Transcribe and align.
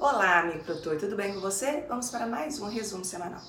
Olá, 0.00 0.38
amigo 0.38 0.62
produtor, 0.62 0.96
tudo 0.96 1.16
bem 1.16 1.34
com 1.34 1.40
você? 1.40 1.84
Vamos 1.88 2.08
para 2.08 2.24
mais 2.24 2.60
um 2.60 2.68
resumo 2.68 3.04
semanal. 3.04 3.42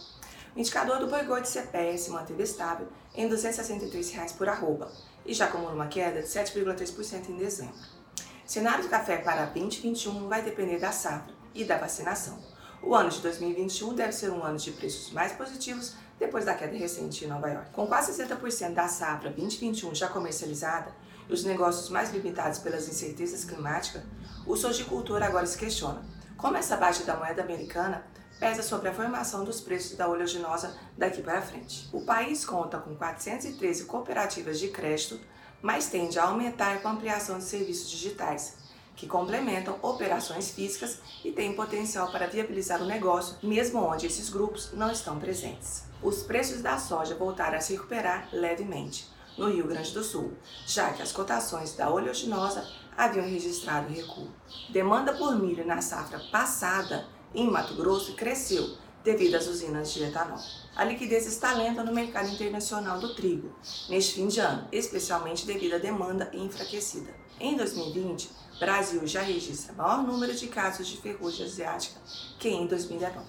O 0.56 0.60
indicador 0.60 0.98
do 0.98 1.06
boi 1.06 1.24
gordo 1.24 1.46
CPE 1.46 1.96
se 1.96 2.10
manteve 2.10 2.42
estável 2.42 2.88
em 3.14 3.30
263 3.30 4.10
reais 4.10 4.32
por 4.32 4.50
arroba 4.50 4.92
e 5.24 5.32
já 5.32 5.46
acumula 5.46 5.74
uma 5.74 5.86
queda 5.86 6.24
de 6.24 6.28
7,3% 6.28 7.30
em 7.30 7.38
dezembro. 7.38 7.76
O 7.76 8.52
cenário 8.52 8.84
do 8.84 8.90
café 8.90 9.18
para 9.18 9.46
2021 9.46 10.28
vai 10.28 10.42
depender 10.42 10.80
da 10.80 10.92
safra 10.92 11.36
e 11.54 11.64
da 11.64 11.78
vacinação. 11.78 12.40
O 12.82 12.96
ano 12.96 13.12
de 13.12 13.22
2021 13.22 13.94
deve 13.94 14.12
ser 14.12 14.32
um 14.32 14.44
ano 14.44 14.58
de 14.58 14.72
preços 14.72 15.14
mais 15.14 15.34
positivos 15.34 15.94
depois 16.18 16.46
da 16.46 16.56
queda 16.56 16.76
recente 16.76 17.26
em 17.26 17.28
Nova 17.28 17.48
York. 17.48 17.70
Com 17.74 17.86
quase 17.86 18.12
60% 18.12 18.74
da 18.74 18.88
safra 18.88 19.30
2021 19.30 19.94
já 19.94 20.08
comercializada 20.08 20.92
e 21.30 21.32
os 21.32 21.44
negócios 21.44 21.90
mais 21.90 22.12
limitados 22.12 22.58
pelas 22.58 22.90
incertezas 22.90 23.44
climáticas, 23.44 24.02
o 24.48 24.56
sojicultor 24.56 25.22
agora 25.22 25.46
se 25.46 25.56
questiona 25.56 26.18
como 26.40 26.56
essa 26.56 26.78
baixa 26.78 27.04
da 27.04 27.16
moeda 27.16 27.44
americana 27.44 28.04
pesa 28.40 28.64
sobre 28.64 28.88
a 28.88 28.94
formação 28.94 29.44
dos 29.44 29.60
preços 29.60 29.98
da 29.98 30.08
oleaginosa 30.08 30.74
daqui 30.98 31.22
para 31.22 31.42
frente. 31.42 31.90
O 31.92 32.02
país 32.02 32.46
conta 32.46 32.78
com 32.78 32.96
413 32.96 33.84
cooperativas 33.84 34.58
de 34.58 34.70
crédito, 34.70 35.20
mas 35.62 35.90
tende 35.90 36.18
a 36.18 36.24
aumentar 36.24 36.82
com 36.82 36.88
a 36.88 36.92
ampliação 36.92 37.38
de 37.38 37.44
serviços 37.44 37.90
digitais, 37.90 38.58
que 38.96 39.06
complementam 39.06 39.78
operações 39.82 40.52
físicas 40.52 41.00
e 41.26 41.32
têm 41.34 41.54
potencial 41.54 42.10
para 42.10 42.28
viabilizar 42.28 42.82
o 42.82 42.86
negócio, 42.86 43.36
mesmo 43.44 43.84
onde 43.84 44.08
esses 44.08 44.30
grupos 44.30 44.72
não 44.72 44.90
estão 44.90 45.20
presentes. 45.20 45.84
Os 46.02 46.24
preços 46.24 46.62
da 46.62 46.78
soja 46.78 47.16
voltaram 47.16 47.58
a 47.58 47.62
se 47.62 47.74
recuperar 47.74 48.30
levemente 48.32 49.10
no 49.40 49.50
Rio 49.50 49.68
Grande 49.68 49.92
do 49.92 50.04
Sul, 50.04 50.34
já 50.68 50.92
que 50.92 51.02
as 51.02 51.12
cotações 51.12 51.74
da 51.74 51.90
oleaginosa 51.90 52.68
haviam 52.98 53.26
registrado 53.26 53.92
recuo. 53.92 54.28
Demanda 54.70 55.14
por 55.14 55.40
milho 55.40 55.66
na 55.66 55.82
safra 55.82 56.20
passada 56.32 57.08
em 57.34 57.50
Mato 57.50 57.74
Grosso 57.76 58.14
cresceu 58.16 58.78
devido 59.04 59.36
às 59.36 59.48
usinas 59.48 59.94
de 59.94 60.04
etanol. 60.04 60.40
A 60.76 60.84
liquidez 60.84 61.26
está 61.26 61.54
lenta 61.54 61.84
no 61.84 61.94
mercado 61.94 62.30
internacional 62.30 63.00
do 63.00 63.16
trigo 63.16 63.56
neste 63.88 64.16
fim 64.16 64.28
de 64.28 64.42
ano, 64.42 64.68
especialmente 64.72 65.46
devido 65.46 65.76
à 65.76 65.78
demanda 65.78 66.30
enfraquecida. 66.34 67.10
Em 67.40 67.56
2020, 67.56 68.30
Brasil 68.60 69.08
já 69.08 69.22
registra 69.22 69.74
maior 69.74 70.04
número 70.04 70.34
de 70.36 70.48
casos 70.48 70.86
de 70.88 70.98
ferrugem 70.98 71.46
asiática 71.46 71.98
que 72.38 72.50
em 72.50 72.68
2019. 72.68 73.26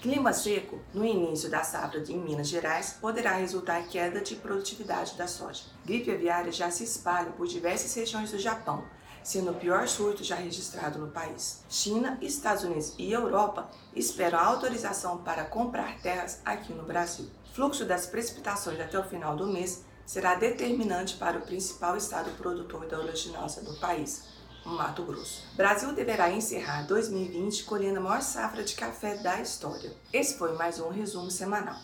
Clima 0.00 0.32
seco 0.32 0.80
no 0.94 1.04
início 1.04 1.50
da 1.50 1.64
safra 1.64 2.02
em 2.08 2.16
Minas 2.16 2.48
Gerais 2.48 2.96
poderá 3.00 3.32
resultar 3.32 3.80
em 3.80 3.88
queda 3.88 4.20
de 4.20 4.36
produtividade 4.36 5.16
da 5.16 5.26
soja. 5.26 5.64
Gripe 5.84 6.12
aviária 6.12 6.52
já 6.52 6.70
se 6.70 6.84
espalha 6.84 7.32
por 7.32 7.48
diversas 7.48 7.92
regiões 7.92 8.30
do 8.30 8.38
Japão, 8.38 8.84
sendo 9.22 9.50
o 9.50 9.54
pior 9.54 9.88
surto 9.88 10.22
já 10.22 10.36
registrado 10.36 10.98
no 10.98 11.10
país. 11.10 11.64
China, 11.68 12.16
Estados 12.22 12.62
Unidos 12.62 12.94
e 12.96 13.12
Europa 13.12 13.68
esperam 13.96 14.38
a 14.38 14.46
autorização 14.46 15.18
para 15.18 15.44
comprar 15.44 15.98
terras 15.98 16.40
aqui 16.44 16.72
no 16.72 16.84
Brasil. 16.84 17.28
Fluxo 17.52 17.84
das 17.84 18.06
precipitações 18.06 18.80
até 18.80 18.96
o 18.98 19.04
final 19.04 19.36
do 19.36 19.48
mês 19.48 19.84
será 20.06 20.36
determinante 20.36 21.16
para 21.16 21.38
o 21.38 21.42
principal 21.42 21.96
estado 21.96 22.30
produtor 22.38 22.86
da 22.86 22.98
oleaginosa 22.98 23.60
do 23.60 23.74
país, 23.74 24.38
o 24.68 24.76
Mato 24.76 25.02
Grosso. 25.02 25.42
Brasil 25.56 25.92
deverá 25.92 26.30
encerrar 26.30 26.82
2020 26.82 27.64
colhendo 27.64 27.98
a 27.98 28.02
maior 28.02 28.22
safra 28.22 28.62
de 28.62 28.74
café 28.74 29.16
da 29.16 29.40
história. 29.40 29.92
Esse 30.12 30.36
foi 30.36 30.52
mais 30.52 30.78
um 30.78 30.90
resumo 30.90 31.30
semanal. 31.30 31.78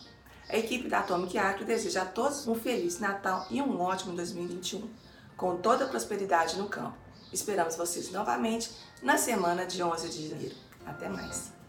A 0.49 0.57
equipe 0.57 0.89
da 0.89 0.99
Atomic 0.99 1.39
Agro 1.39 1.65
deseja 1.65 2.03
a 2.03 2.07
todos 2.07 2.47
um 2.47 2.55
feliz 2.55 3.01
Natal 3.01 3.47
e 3.51 3.62
um 3.62 3.81
ótimo 3.81 4.15
2021, 4.15 4.89
com 5.37 5.57
toda 5.57 5.87
a 5.87 5.89
prosperidade 5.89 6.59
no 6.59 6.69
campo. 6.69 6.97
Esperamos 7.33 7.77
vocês 7.77 8.12
novamente 8.12 8.71
na 9.03 9.17
semana 9.17 9.67
de 9.67 9.83
11 9.83 10.09
de 10.11 10.29
janeiro. 10.29 10.55
Até 10.87 11.09
mais! 11.09 11.64